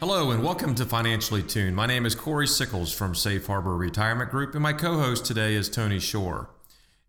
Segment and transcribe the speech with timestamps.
[0.00, 1.76] Hello, and welcome to Financially Tuned.
[1.76, 5.54] My name is Corey Sickles from Safe Harbor Retirement Group, and my co host today
[5.54, 6.50] is Tony Shore.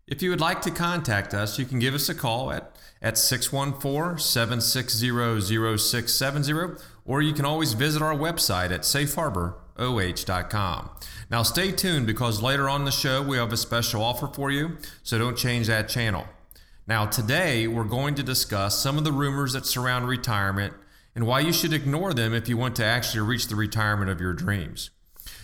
[0.06, 3.18] If you would like to contact us, you can give us a call at, at
[3.18, 10.90] 614 760 0670, or you can always visit our website at safeharboroh.com.
[11.30, 14.76] Now, stay tuned because later on the show we have a special offer for you,
[15.02, 16.26] so don't change that channel.
[16.86, 20.74] Now, today we're going to discuss some of the rumors that surround retirement
[21.14, 24.20] and why you should ignore them if you want to actually reach the retirement of
[24.20, 24.90] your dreams.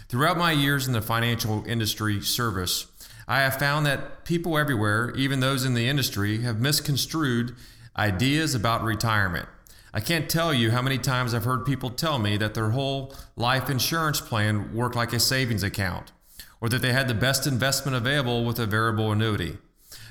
[0.08, 2.86] Throughout my years in the financial industry service,
[3.26, 7.56] I have found that people everywhere, even those in the industry, have misconstrued
[7.96, 9.48] ideas about retirement.
[9.94, 13.14] I can't tell you how many times I've heard people tell me that their whole
[13.36, 16.12] life insurance plan worked like a savings account,
[16.62, 19.58] or that they had the best investment available with a variable annuity.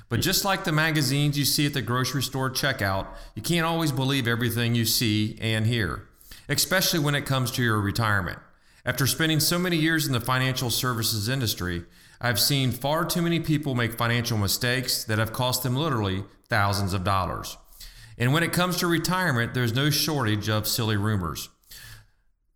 [0.08, 0.22] But hmm.
[0.22, 4.28] just like the magazines you see at the grocery store checkout, you can't always believe
[4.28, 6.08] everything you see and hear,
[6.48, 8.38] especially when it comes to your retirement.
[8.86, 11.86] After spending so many years in the financial services industry,
[12.20, 16.94] I've seen far too many people make financial mistakes that have cost them literally thousands
[16.94, 17.58] of dollars.
[18.18, 21.50] And when it comes to retirement, there's no shortage of silly rumors.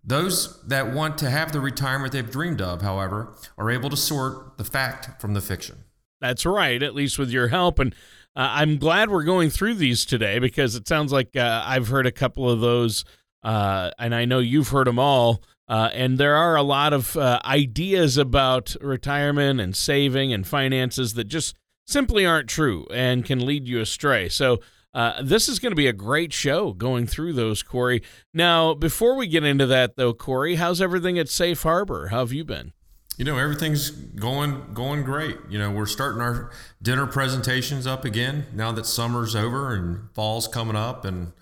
[0.04, 4.58] Those that want to have the retirement they've dreamed of, however, are able to sort
[4.58, 5.86] the fact from the fiction.
[6.22, 7.80] That's right, at least with your help.
[7.80, 7.94] And
[8.36, 12.06] uh, I'm glad we're going through these today because it sounds like uh, I've heard
[12.06, 13.04] a couple of those,
[13.44, 15.42] uh, and I know you've heard them all.
[15.68, 21.16] Uh, and there are a lot of uh, ideas about retirement and saving and finances
[21.16, 21.56] that just
[21.88, 24.30] simply aren't true and can lead you astray.
[24.30, 24.60] So,
[24.96, 28.02] uh, this is going to be a great show going through those, Corey.
[28.34, 32.08] Now, before we get into that, though, Corey, how's everything at Safe Harbor?
[32.08, 32.72] How have you been?
[33.18, 35.38] You know, everything's going going great.
[35.50, 36.50] You know, we're starting our
[36.82, 41.34] dinner presentations up again now that summer's over and fall's coming up, and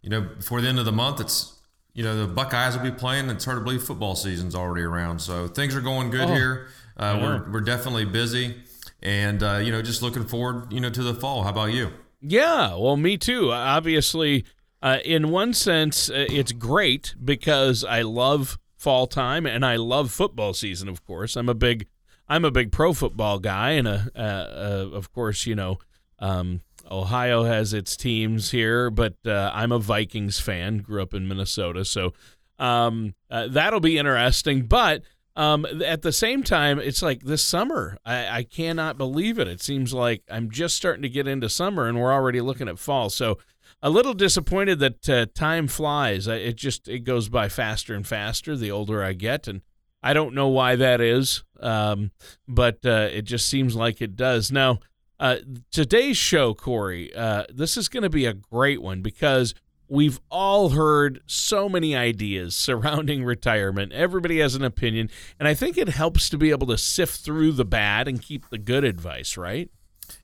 [0.00, 1.58] you know, before the end of the month, it's
[1.92, 3.28] you know the Buckeyes will be playing.
[3.28, 5.20] It's hard to believe football season's already around.
[5.20, 6.68] So things are going good oh, here.
[6.96, 7.22] Uh, yeah.
[7.22, 8.56] We're we're definitely busy,
[9.02, 11.42] and uh, you know, just looking forward, you know, to the fall.
[11.42, 11.92] How about you?
[12.22, 13.52] Yeah, well, me too.
[13.52, 14.44] Obviously,
[14.80, 20.12] uh, in one sense, uh, it's great because I love fall time, and I love
[20.12, 20.88] football season.
[20.88, 21.86] Of course, I'm a big
[22.28, 25.78] I'm a big pro football guy, and a, uh, uh, of course, you know,
[26.18, 26.60] um,
[26.90, 30.78] Ohio has its teams here, but uh, I'm a Vikings fan.
[30.78, 32.12] Grew up in Minnesota, so
[32.58, 34.62] um, uh, that'll be interesting.
[34.62, 35.02] But
[35.34, 37.98] um, at the same time, it's like this summer.
[38.04, 39.48] I, I cannot believe it.
[39.48, 42.78] It seems like I'm just starting to get into summer, and we're already looking at
[42.78, 43.08] fall.
[43.10, 43.38] So
[43.82, 46.26] a little disappointed that uh, time flies.
[46.26, 49.62] It just it goes by faster and faster the older I get, and
[50.02, 52.10] I don't know why that is, um,
[52.46, 54.52] but uh, it just seems like it does.
[54.52, 54.80] Now,
[55.18, 55.36] uh,
[55.70, 59.54] today's show, Corey, uh, this is going to be a great one because
[59.92, 63.92] we've all heard so many ideas surrounding retirement.
[63.92, 67.52] Everybody has an opinion, and I think it helps to be able to sift through
[67.52, 69.70] the bad and keep the good advice, right?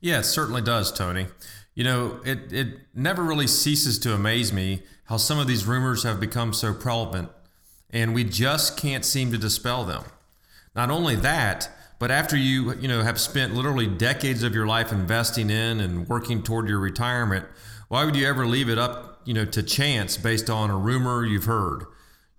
[0.01, 1.27] Yeah, it certainly does, Tony.
[1.75, 6.01] You know, it, it never really ceases to amaze me how some of these rumors
[6.01, 7.29] have become so prevalent,
[7.91, 10.03] and we just can't seem to dispel them.
[10.75, 11.69] Not only that,
[11.99, 16.07] but after you, you know, have spent literally decades of your life investing in and
[16.07, 17.45] working toward your retirement,
[17.89, 21.25] why would you ever leave it up, you know, to chance based on a rumor
[21.25, 21.85] you've heard?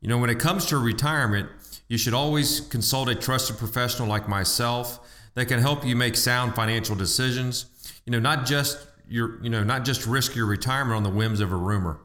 [0.00, 1.49] You know, when it comes to retirement,
[1.88, 5.00] you should always consult a trusted professional like myself
[5.35, 7.67] that can help you make sound financial decisions.
[8.06, 11.41] You know, not just your you know not just risk your retirement on the whims
[11.41, 12.00] of a rumor.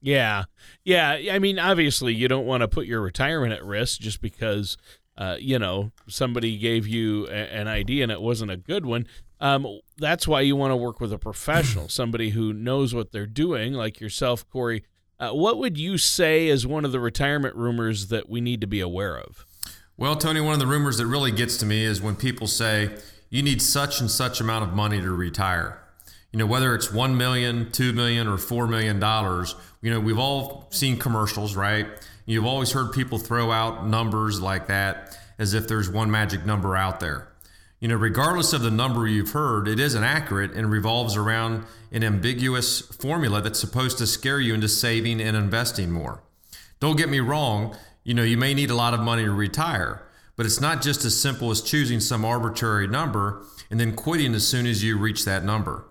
[0.00, 0.44] Yeah,
[0.84, 1.18] yeah.
[1.32, 4.76] I mean, obviously, you don't want to put your retirement at risk just because
[5.16, 9.06] uh, you know, somebody gave you a, an idea and it wasn't a good one.
[9.40, 13.26] Um, that's why you want to work with a professional, somebody who knows what they're
[13.26, 14.84] doing, like yourself, Corey.
[15.20, 18.66] Uh, what would you say is one of the retirement rumors that we need to
[18.66, 19.46] be aware of?
[19.96, 22.90] Well, Tony, one of the rumors that really gets to me is when people say
[23.30, 25.80] you need such and such amount of money to retire.
[26.32, 29.54] You know, whether it's one million, two million, or four million dollars.
[29.82, 31.86] You know, we've all seen commercials, right?
[32.26, 36.76] You've always heard people throw out numbers like that as if there's one magic number
[36.76, 37.28] out there.
[37.80, 42.02] You know, regardless of the number you've heard, it isn't accurate and revolves around an
[42.02, 46.22] ambiguous formula that's supposed to scare you into saving and investing more.
[46.80, 50.06] Don't get me wrong, you know, you may need a lot of money to retire,
[50.36, 54.48] but it's not just as simple as choosing some arbitrary number and then quitting as
[54.48, 55.84] soon as you reach that number.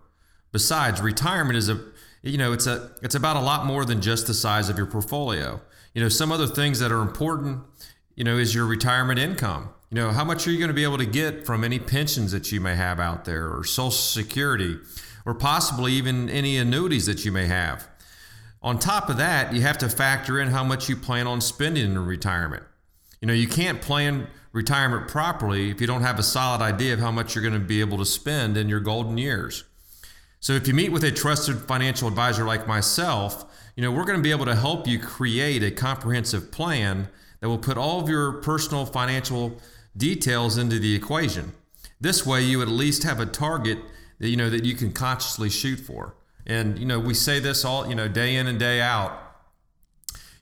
[0.51, 1.79] Besides, retirement is a
[2.23, 4.87] you know, it's a it's about a lot more than just the size of your
[4.87, 5.61] portfolio.
[5.93, 7.61] You know, some other things that are important,
[8.15, 9.69] you know, is your retirement income.
[9.89, 12.31] You know, how much are you going to be able to get from any pensions
[12.31, 14.79] that you may have out there or social security
[15.25, 17.87] or possibly even any annuities that you may have.
[18.61, 21.85] On top of that, you have to factor in how much you plan on spending
[21.85, 22.63] in retirement.
[23.21, 26.99] You know, you can't plan retirement properly if you don't have a solid idea of
[26.99, 29.63] how much you're going to be able to spend in your golden years.
[30.39, 33.45] So if you meet with a trusted financial advisor like myself,
[33.75, 37.09] you know, we're going to be able to help you create a comprehensive plan
[37.39, 39.59] that will put all of your personal financial
[39.97, 41.53] details into the equation.
[41.99, 43.79] This way you at least have a target
[44.19, 46.15] that you know that you can consciously shoot for.
[46.45, 49.19] And you know, we say this all, you know, day in and day out.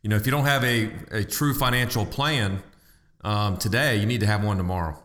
[0.02, 2.64] You know, if you don't have a, a true financial plan
[3.24, 5.02] um, today, you need to have one tomorrow.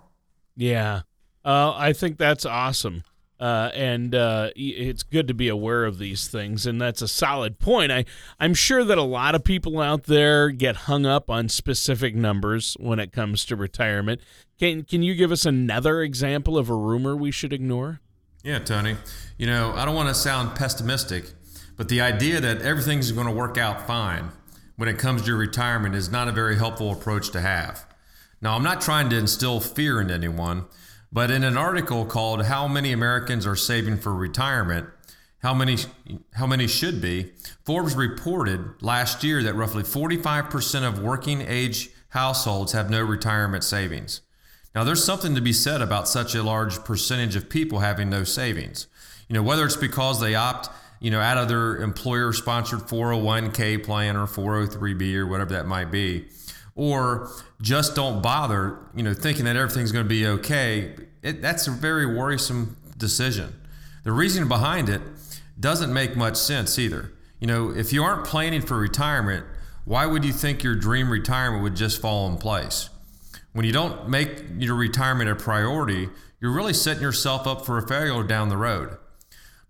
[0.56, 1.02] Yeah.
[1.44, 3.05] Uh, I think that's awesome.
[3.38, 7.59] Uh, and uh, it's good to be aware of these things, and that's a solid
[7.59, 7.93] point.
[7.93, 8.06] I
[8.41, 12.77] I'm sure that a lot of people out there get hung up on specific numbers
[12.81, 14.23] when it comes to retirement.
[14.59, 18.00] Can can you give us another example of a rumor we should ignore?
[18.43, 18.97] Yeah, Tony.
[19.37, 21.32] You know, I don't want to sound pessimistic,
[21.77, 24.31] but the idea that everything's going to work out fine
[24.77, 27.85] when it comes to your retirement is not a very helpful approach to have.
[28.41, 30.67] Now, I'm not trying to instill fear in anyone.
[31.17, 34.87] But in an article called How Many Americans Are Saving for Retirement,
[35.39, 35.79] how many
[36.35, 37.33] how many should be,
[37.65, 44.21] Forbes reported last year that roughly 45% of working age households have no retirement savings.
[44.75, 48.23] Now there's something to be said about such a large percentage of people having no
[48.23, 48.87] savings.
[49.27, 50.69] You know, whether it's because they opt,
[51.01, 55.91] you know, out of their employer sponsored 401k plan or 403b or whatever that might
[55.91, 56.27] be
[56.76, 57.31] or
[57.61, 61.70] just don't bother, you know, thinking that everything's going to be okay, it, that's a
[61.70, 63.52] very worrisome decision.
[64.05, 65.00] The reason behind it
[65.58, 67.12] doesn't make much sense either.
[67.40, 69.44] You know, if you aren't planning for retirement,
[69.84, 72.90] why would you think your dream retirement would just fall in place?
[73.52, 77.88] When you don't make your retirement a priority, you're really setting yourself up for a
[77.88, 78.99] failure down the road.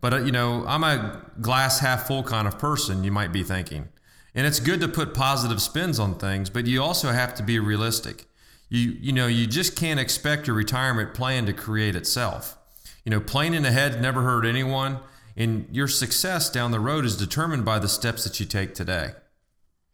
[0.00, 3.42] But, uh, you know, I'm a glass half full kind of person, you might be
[3.42, 3.88] thinking.
[4.36, 7.58] And it's good to put positive spins on things, but you also have to be
[7.58, 8.26] realistic.
[8.68, 12.58] You you know, you just can't expect your retirement plan to create itself.
[13.04, 14.98] You know, planning ahead never hurt anyone,
[15.36, 19.12] and your success down the road is determined by the steps that you take today.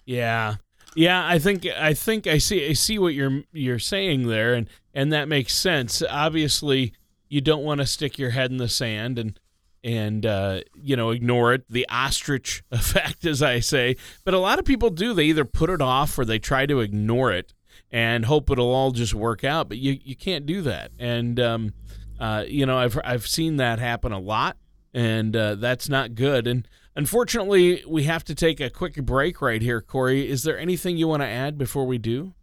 [0.04, 0.56] Yeah.
[0.94, 4.68] Yeah, I think I think I see I see what you're you're saying there and
[4.92, 6.02] and that makes sense.
[6.10, 6.92] Obviously,
[7.28, 9.38] you don't want to stick your head in the sand and
[9.84, 11.64] and uh, you know ignore it.
[11.68, 13.96] The ostrich effect as i say.
[14.24, 15.14] But a lot of people do.
[15.14, 17.52] They either put it off or they try to ignore it
[17.90, 19.68] and hope it'll all just work out.
[19.68, 20.92] But you, you can't do that.
[20.98, 21.74] And um,
[22.20, 24.56] uh, you know I've, I've seen that happen a lot
[24.94, 26.46] and uh, that's not good.
[26.46, 30.28] And unfortunately we have to take a quick break right here corey.
[30.28, 32.34] Is there anything you want to add before we do?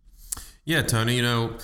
[0.65, 1.58] Yeah tony you know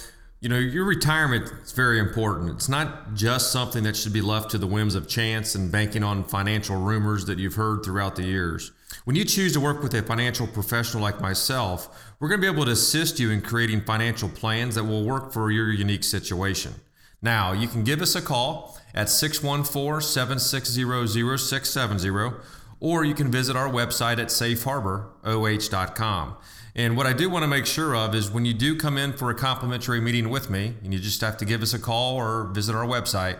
[0.46, 2.52] you know, your retirement is very important.
[2.52, 6.04] It's not just something that should be left to the whims of chance and banking
[6.04, 8.72] on financial rumors that you've heard throughout the years.
[9.06, 12.54] When you choose to work with a financial professional like myself, we're going to be
[12.54, 16.75] able to assist you in creating financial plans that will work for your unique situation.
[17.24, 22.36] Now, you can give us a call at 614 760 0670,
[22.80, 26.36] or you can visit our website at safeharboroh.com.
[26.75, 29.13] And what I do want to make sure of is when you do come in
[29.13, 32.15] for a complimentary meeting with me, and you just have to give us a call
[32.15, 33.39] or visit our website,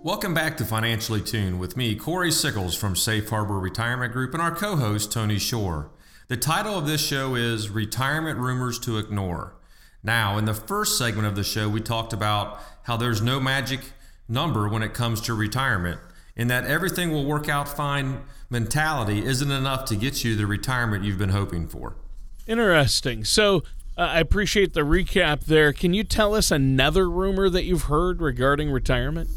[0.04, 4.44] Welcome back to Financially Tuned with me, Corey Sickles from Safe Harbor Retirement Group, and
[4.44, 5.92] our co host, Tony Shore.
[6.28, 9.56] The title of this show is Retirement Rumors to Ignore.
[10.04, 13.80] Now, in the first segment of the show, we talked about how there's no magic
[14.28, 16.02] number when it comes to retirement,
[16.36, 21.06] and that everything will work out fine mentality isn't enough to get you the retirement
[21.06, 21.96] you've been hoping for.
[22.46, 23.24] Interesting.
[23.24, 23.64] So,
[23.98, 25.72] uh, I appreciate the recap there.
[25.72, 29.30] Can you tell us another rumor that you've heard regarding retirement?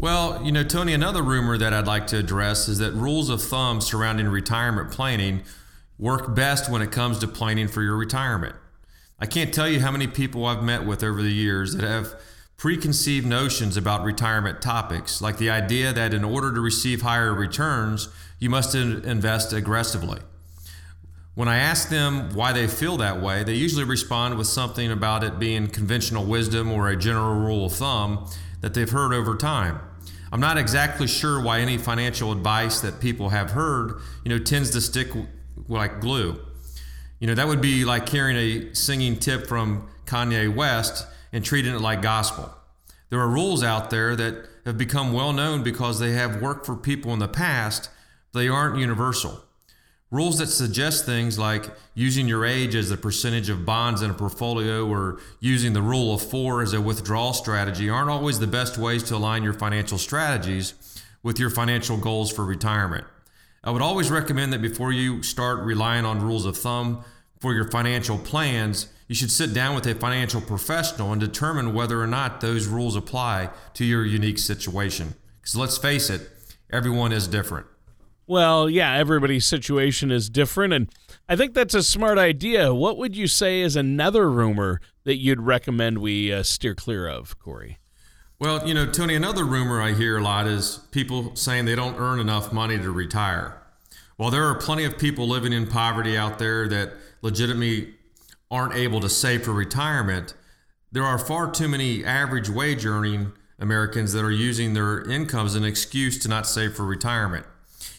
[0.00, 3.42] Well, you know, Tony, another rumor that I'd like to address is that rules of
[3.42, 5.42] thumb surrounding retirement planning
[5.98, 8.54] work best when it comes to planning for your retirement.
[9.18, 12.14] I can't tell you how many people I've met with over the years that have
[12.56, 18.08] preconceived notions about retirement topics, like the idea that in order to receive higher returns,
[18.38, 20.20] you must invest aggressively.
[21.34, 25.24] When I ask them why they feel that way, they usually respond with something about
[25.24, 29.80] it being conventional wisdom or a general rule of thumb that they've heard over time.
[30.30, 34.70] I'm not exactly sure why any financial advice that people have heard, you know, tends
[34.70, 35.08] to stick
[35.68, 36.40] like glue.
[37.18, 41.74] You know, that would be like hearing a singing tip from Kanye West and treating
[41.74, 42.54] it like gospel.
[43.10, 46.76] There are rules out there that have become well known because they have worked for
[46.76, 47.90] people in the past,
[48.34, 49.42] they aren't universal.
[50.10, 54.14] Rules that suggest things like using your age as a percentage of bonds in a
[54.14, 58.78] portfolio or using the rule of four as a withdrawal strategy aren't always the best
[58.78, 60.72] ways to align your financial strategies
[61.22, 63.04] with your financial goals for retirement.
[63.62, 67.04] I would always recommend that before you start relying on rules of thumb
[67.40, 72.00] for your financial plans, you should sit down with a financial professional and determine whether
[72.00, 75.16] or not those rules apply to your unique situation.
[75.40, 76.30] Because let's face it,
[76.70, 77.66] everyone is different.
[78.28, 80.74] Well, yeah, everybody's situation is different.
[80.74, 80.90] And
[81.30, 82.74] I think that's a smart idea.
[82.74, 87.38] What would you say is another rumor that you'd recommend we uh, steer clear of,
[87.38, 87.78] Corey?
[88.38, 91.96] Well, you know, Tony, another rumor I hear a lot is people saying they don't
[91.96, 93.62] earn enough money to retire.
[94.18, 96.92] While there are plenty of people living in poverty out there that
[97.22, 97.94] legitimately
[98.50, 100.34] aren't able to save for retirement,
[100.92, 105.54] there are far too many average wage earning Americans that are using their income as
[105.54, 107.46] an excuse to not save for retirement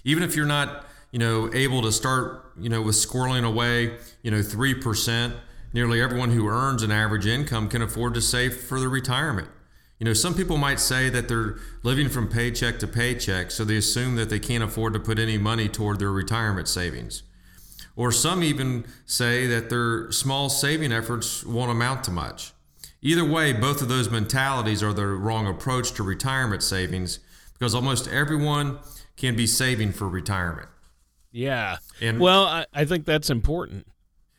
[0.04, 4.32] even if you're not, you know, able to start, you know, with squirreling away, you
[4.32, 5.34] know, 3%,
[5.74, 9.48] nearly everyone who earns an average income can afford to save for their retirement.
[10.00, 13.76] You know, some people might say that they're living from paycheck to paycheck, so they
[13.76, 17.24] assume that they can't afford to put any money toward their retirement savings.
[17.98, 22.54] Or some even say that their small saving efforts won't amount to much.
[23.02, 27.20] Either way, both of those mentalities are the wrong approach to retirement savings
[27.54, 28.80] because almost everyone
[29.20, 30.70] can be saving for retirement.
[31.32, 31.78] Yeah.
[32.02, 33.86] And well, I, I think that's important.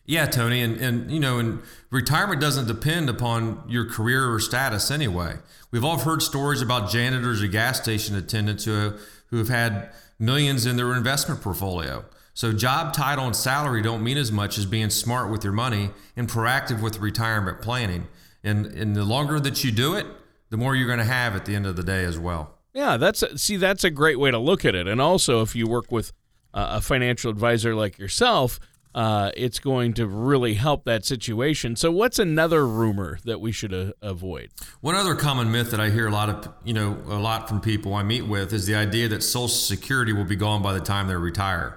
[0.07, 4.91] Yeah, Tony, and and you know, and retirement doesn't depend upon your career or status
[4.91, 5.37] anyway.
[5.71, 9.91] We've all heard stories about janitors or gas station attendants who have, who have had
[10.19, 12.05] millions in their investment portfolio.
[12.35, 15.91] So job title and salary don't mean as much as being smart with your money
[16.17, 18.09] and proactive with retirement planning.
[18.43, 20.07] And and the longer that you do it,
[20.49, 22.59] the more you're going to have at the end of the day as well.
[22.73, 24.87] Yeah, that's a, see that's a great way to look at it.
[24.87, 26.13] And also, if you work with
[26.55, 28.61] uh, a financial advisor like yourself,
[28.95, 31.77] uh, it's going to really help that situation.
[31.77, 34.51] So, what's another rumor that we should uh, avoid?
[34.81, 37.61] One other common myth that I hear a lot of, you know, a lot from
[37.61, 40.81] people I meet with is the idea that Social Security will be gone by the
[40.81, 41.77] time they retire.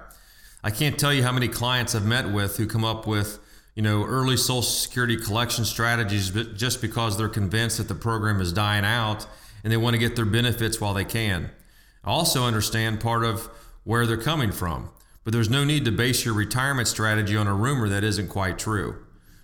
[0.62, 3.38] I can't tell you how many clients I've met with who come up with,
[3.74, 8.52] you know, early Social Security collection strategies just because they're convinced that the program is
[8.52, 9.26] dying out
[9.64, 11.50] and they want to get their benefits while they can.
[12.04, 13.48] I also understand part of
[13.82, 14.90] where they're coming from,
[15.24, 18.58] but there's no need to base your retirement strategy on a rumor that isn't quite
[18.58, 19.02] true.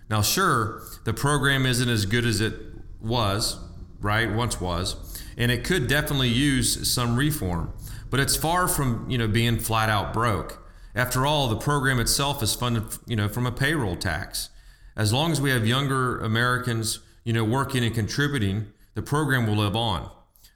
[0.09, 2.53] Now, sure, the program isn't as good as it
[3.01, 3.59] was,
[3.99, 4.31] right?
[4.31, 7.73] Once was, and it could definitely use some reform,
[8.09, 10.59] but it's far from you know being flat out broke.
[10.93, 14.49] After all, the program itself is funded you know from a payroll tax.
[14.95, 19.55] As long as we have younger Americans you know working and contributing, the program will
[19.55, 20.09] live on.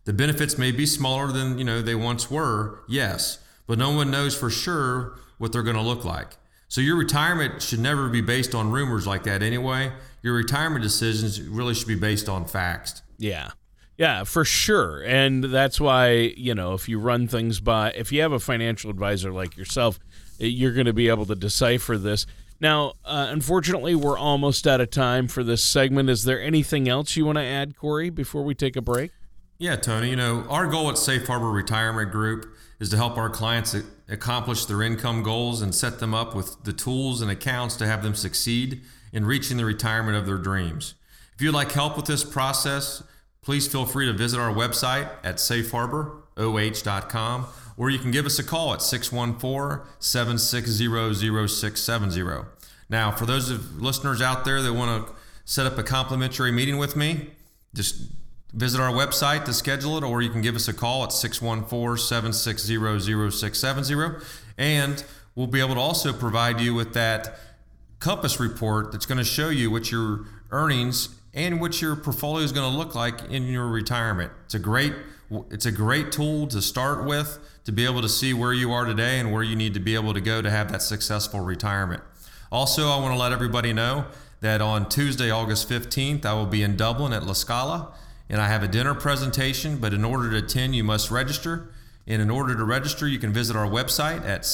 [0.05, 4.11] The benefits may be smaller than you know they once were, yes, but no one
[4.11, 6.37] knows for sure what they're going to look like.
[6.67, 9.91] So your retirement should never be based on rumors like that anyway.
[10.21, 13.01] Your retirement decisions really should be based on facts.
[13.17, 13.51] Yeah.
[13.97, 15.01] Yeah, for sure.
[15.03, 18.89] And that's why, you know, if you run things by, if you have a financial
[18.89, 19.99] advisor like yourself,
[20.39, 22.25] eh, you're going to be able to decipher this.
[22.59, 26.09] Now, uh, unfortunately, we're almost out of time for this segment.
[26.09, 29.11] Is there anything else you want to add, Corey, before we take a break?
[29.57, 30.09] Yeah, Tony.
[30.09, 33.75] You know, our goal at Safe Harbor Retirement Group is to help our clients
[34.09, 38.03] accomplish their income goals and set them up with the tools and accounts to have
[38.03, 38.81] them succeed
[39.13, 40.95] in reaching the retirement of their dreams.
[41.35, 43.03] If you'd like help with this process,
[43.41, 48.43] please feel free to visit our website at safeharboroh.com or you can give us a
[48.43, 52.45] call at 614 760 0670.
[52.89, 55.13] Now, for those of listeners out there that want to
[55.43, 57.31] set up a complimentary meeting with me,
[57.73, 58.11] just
[58.53, 61.97] visit our website to schedule it, or you can give us a call at 614
[61.97, 64.25] 760 0670.
[64.57, 65.03] And
[65.35, 67.37] we'll be able to also provide you with that
[67.99, 72.51] compass report that's going to show you what your earnings and what your portfolio is
[72.51, 74.31] going to look like in your retirement.
[74.45, 74.93] It's a great
[75.49, 78.85] it's a great tool to start with to be able to see where you are
[78.85, 82.03] today and where you need to be able to go to have that successful retirement.
[82.51, 84.05] Also, I want to let everybody know
[84.41, 87.91] that on Tuesday, August 15th, I will be in Dublin at La Scala
[88.29, 91.71] and I have a dinner presentation, but in order to attend, you must register.
[92.07, 94.45] And in order to register, you can visit our website at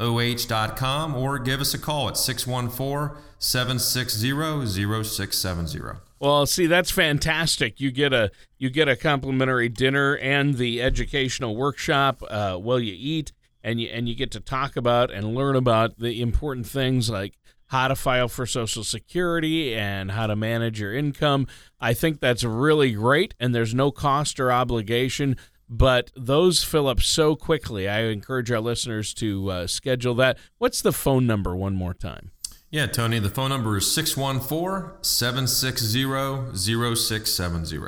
[0.00, 5.98] safeharboroh.com or give us a call at 614 760 0670.
[6.18, 7.80] Well, see, that's fantastic.
[7.80, 12.94] You get a you get a complimentary dinner and the educational workshop uh, while you
[12.96, 13.32] eat,
[13.64, 17.38] and you and you get to talk about and learn about the important things like
[17.68, 21.46] how to file for Social Security and how to manage your income.
[21.80, 25.36] I think that's really great, and there's no cost or obligation.
[25.72, 27.88] But those fill up so quickly.
[27.88, 30.36] I encourage our listeners to uh, schedule that.
[30.58, 32.32] What's the phone number one more time?
[32.70, 37.78] Yeah, Tony, the phone number is 614 760 0670.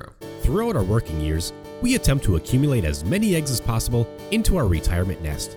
[0.42, 4.68] Throughout our working years, we attempt to accumulate as many eggs as possible into our
[4.68, 5.56] retirement nest.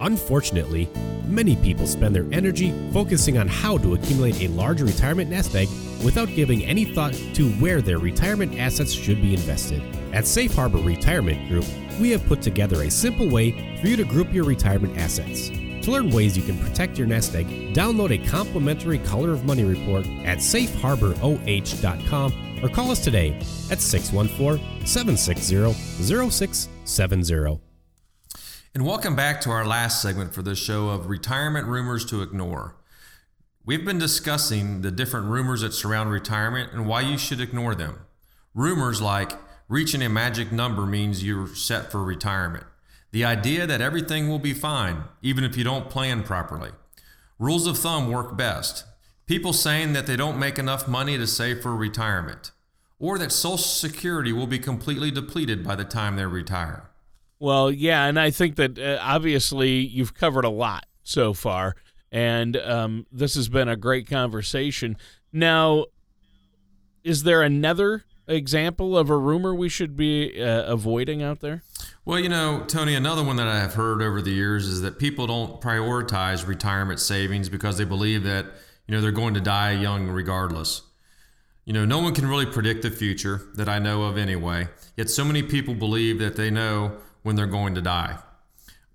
[0.00, 0.88] Unfortunately,
[1.26, 5.68] many people spend their energy focusing on how to accumulate a large retirement nest egg
[6.04, 9.82] without giving any thought to where their retirement assets should be invested.
[10.12, 11.64] At Safe Harbor Retirement Group,
[12.00, 15.50] we have put together a simple way for you to group your retirement assets.
[15.84, 19.64] To learn ways you can protect your nest egg, download a complimentary Color of Money
[19.64, 23.38] report at safeharboroh.com or call us today
[23.70, 25.72] at 614 760
[26.30, 27.60] 0670.
[28.74, 32.76] And welcome back to our last segment for this show of retirement rumors to ignore.
[33.64, 38.00] We've been discussing the different rumors that surround retirement and why you should ignore them.
[38.54, 39.32] Rumors like
[39.68, 42.64] reaching a magic number means you're set for retirement
[43.16, 46.70] the idea that everything will be fine, even if you don't plan properly.
[47.38, 48.84] Rules of thumb work best.
[49.24, 52.52] People saying that they don't make enough money to save for retirement,
[52.98, 56.90] or that Social Security will be completely depleted by the time they retire.
[57.38, 61.74] Well, yeah, and I think that uh, obviously you've covered a lot so far,
[62.12, 64.98] and um, this has been a great conversation.
[65.32, 65.86] Now,
[67.02, 71.62] is there another example of a rumor we should be uh, avoiding out there?
[72.04, 74.98] Well, you know, Tony, another one that I have heard over the years is that
[74.98, 78.46] people don't prioritize retirement savings because they believe that,
[78.86, 80.82] you know, they're going to die young regardless.
[81.64, 85.10] You know, no one can really predict the future that I know of anyway, yet
[85.10, 88.18] so many people believe that they know when they're going to die.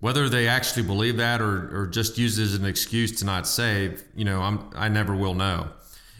[0.00, 3.46] Whether they actually believe that or, or just use it as an excuse to not
[3.46, 5.68] save, you know, I'm, I never will know.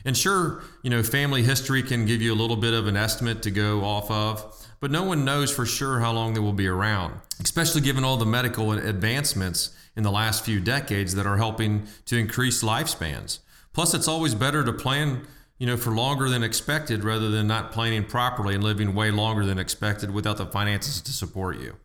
[0.04, 3.42] And sure, you know, family history can give you a little bit of an estimate
[3.42, 6.66] to go off of but no one knows for sure how long they will be
[6.66, 11.86] around, especially given all the medical advancements in the last few decades that are helping
[12.04, 13.38] to increase lifespans.
[13.72, 15.24] Plus, it's always better to plan,
[15.56, 19.46] you know, for longer than expected rather than not planning properly and living way longer
[19.46, 21.76] than expected without the finances to support you.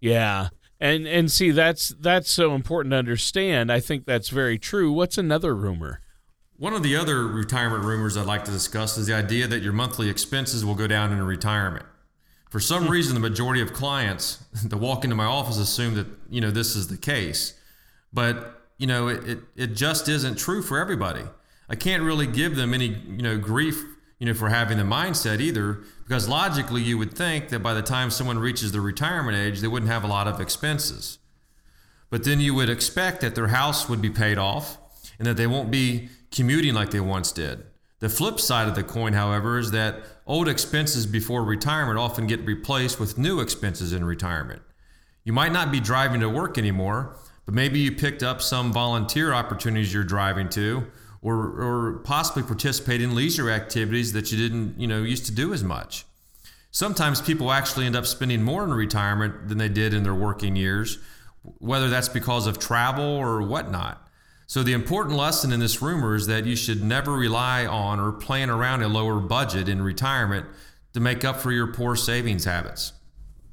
[0.00, 0.48] Yeah.
[0.80, 3.70] And and see that's that's so important to understand.
[3.70, 4.92] I think that's very true.
[4.92, 6.00] What's another rumor?
[6.58, 9.72] One of the other retirement rumors I'd like to discuss is the idea that your
[9.72, 11.84] monthly expenses will go down in retirement.
[12.50, 12.90] For some hmm.
[12.90, 16.74] reason, the majority of clients that walk into my office assume that you know this
[16.74, 17.54] is the case,
[18.12, 21.22] but you know it, it, it just isn't true for everybody.
[21.68, 23.84] I can't really give them any you know grief
[24.18, 27.82] you know, for having the mindset either, because logically you would think that by the
[27.82, 31.18] time someone reaches the retirement age, they wouldn't have a lot of expenses.
[32.08, 34.78] But then you would expect that their house would be paid off
[35.18, 37.64] and that they won't be commuting like they once did.
[38.00, 42.44] The flip side of the coin, however, is that old expenses before retirement often get
[42.44, 44.60] replaced with new expenses in retirement.
[45.24, 49.32] You might not be driving to work anymore, but maybe you picked up some volunteer
[49.32, 50.86] opportunities you're driving to,
[51.22, 55.54] or, or possibly participate in leisure activities that you didn't, you know, used to do
[55.54, 56.04] as much.
[56.70, 60.54] Sometimes people actually end up spending more in retirement than they did in their working
[60.54, 60.98] years,
[61.42, 64.05] whether that's because of travel or whatnot.
[64.48, 68.12] So, the important lesson in this rumor is that you should never rely on or
[68.12, 70.46] plan around a lower budget in retirement
[70.94, 72.92] to make up for your poor savings habits.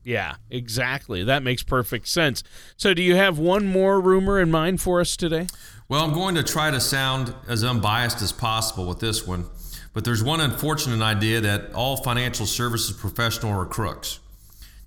[0.03, 1.23] Yeah, exactly.
[1.23, 2.43] That makes perfect sense.
[2.77, 5.47] So, do you have one more rumor in mind for us today?
[5.89, 9.45] Well, I'm going to try to sound as unbiased as possible with this one,
[9.93, 14.19] but there's one unfortunate idea that all financial services professionals are crooks.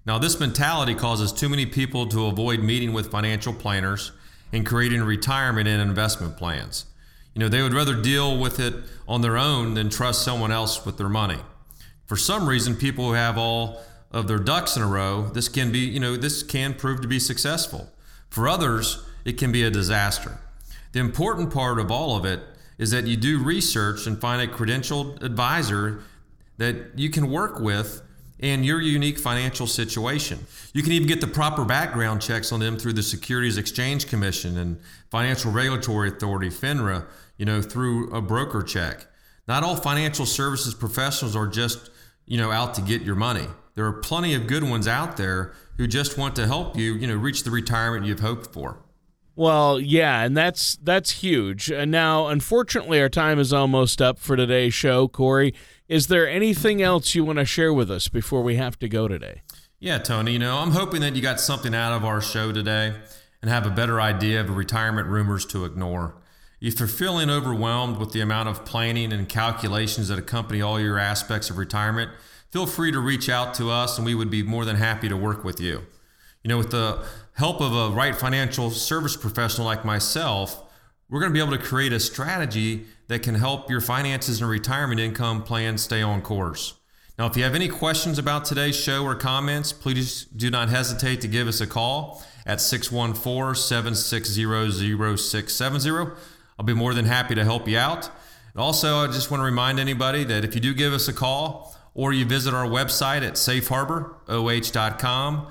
[0.07, 4.13] Now, this mentality causes too many people to avoid meeting with financial planners
[4.53, 6.87] and creating retirement and investment plans.
[7.35, 8.75] You know, they would rather deal with it
[9.07, 11.39] on their own than trust someone else with their money.
[12.07, 15.71] For some reason, people who have all of their ducks in a row, this can
[15.73, 17.91] be, you know, this can prove to be successful.
[18.31, 20.39] For others, it can be a disaster.
[20.93, 22.41] The important part of all of it
[22.79, 26.03] is that you do research and find a credentialed advisor
[26.59, 28.03] that you can work with
[28.39, 30.47] in your unique financial situation.
[30.75, 34.59] You can even get the proper background checks on them through the Securities Exchange Commission
[34.59, 34.79] and
[35.11, 37.07] Financial Regulatory Authority, FINRA,
[37.39, 39.07] you know, through a broker check.
[39.49, 41.91] Not all financial services professionals are just,
[42.27, 43.47] you know, out to get your money.
[43.75, 47.07] There are plenty of good ones out there who just want to help you, you
[47.07, 48.79] know, reach the retirement you've hoped for.
[49.37, 51.71] Well, yeah, and that's that's huge.
[51.71, 55.09] And now, unfortunately, our time is almost up for today's show.
[55.09, 55.55] Corey,
[55.89, 59.09] is there anything else you want to share with us before we have to go
[59.09, 59.43] today?
[59.79, 60.33] Yeah, Tony.
[60.33, 62.95] You know, I'm hoping that you got something out of our show today
[63.41, 66.17] and have a better idea of retirement rumors to ignore.
[66.61, 70.99] If you're feeling overwhelmed with the amount of planning and calculations that accompany all your
[70.99, 72.11] aspects of retirement,
[72.51, 75.17] feel free to reach out to us and we would be more than happy to
[75.17, 75.87] work with you.
[76.43, 80.66] You know, with the help of a right financial service professional like myself,
[81.09, 84.51] we're going to be able to create a strategy that can help your finances and
[84.51, 86.75] retirement income plan stay on course.
[87.19, 91.23] Now, if you have any questions about today's show or comments, please do not hesitate
[91.23, 96.13] to give us a call at 614 760 0670.
[96.59, 98.11] I'll be more than happy to help you out.
[98.57, 101.77] Also, I just want to remind anybody that if you do give us a call
[101.95, 105.47] or you visit our website at safeharboroh.com,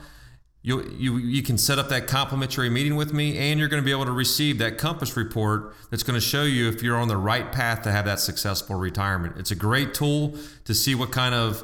[0.65, 3.85] you, you, you can set up that complimentary meeting with me and you're going to
[3.85, 7.07] be able to receive that compass report that's going to show you if you're on
[7.07, 11.11] the right path to have that successful retirement it's a great tool to see what
[11.11, 11.63] kind of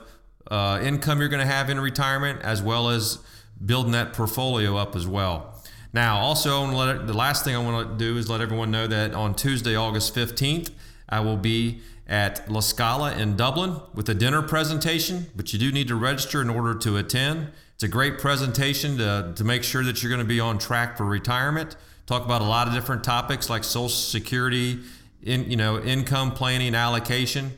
[0.52, 3.18] uh, income you're going to have in retirement as well as
[3.66, 5.60] building that portfolio up as well
[5.94, 9.16] now also it, the last thing i want to do is let everyone know that
[9.16, 10.70] on tuesday august 15th
[11.10, 15.72] i will be at La Scala in Dublin with a dinner presentation, but you do
[15.72, 17.52] need to register in order to attend.
[17.82, 20.96] It's a great presentation to, to make sure that you're going to be on track
[20.96, 21.76] for retirement.
[22.06, 24.82] Talk about a lot of different topics like Social Security,
[25.24, 27.58] in, you know, income planning, allocation.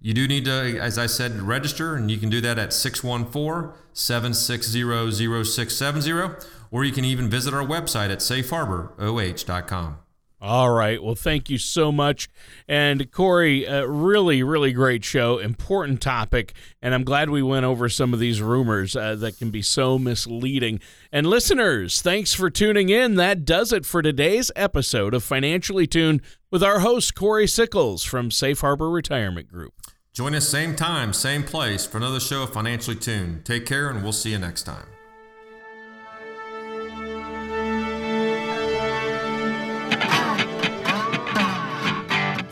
[0.00, 3.72] You do need to, as I said, register, and you can do that at 614
[3.92, 10.01] 760 0670, or you can even visit our website at safeharboroh.com.
[10.42, 11.00] All right.
[11.00, 12.28] Well, thank you so much.
[12.66, 15.38] And Corey, uh, really, really great show.
[15.38, 16.52] Important topic.
[16.82, 20.00] And I'm glad we went over some of these rumors uh, that can be so
[20.00, 20.80] misleading.
[21.12, 23.14] And listeners, thanks for tuning in.
[23.14, 28.32] That does it for today's episode of Financially Tuned with our host, Corey Sickles from
[28.32, 29.74] Safe Harbor Retirement Group.
[30.12, 33.44] Join us same time, same place for another show of Financially Tuned.
[33.44, 34.91] Take care, and we'll see you next time.